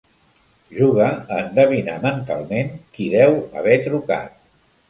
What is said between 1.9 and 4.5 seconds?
mentalment qui deu haver trucat.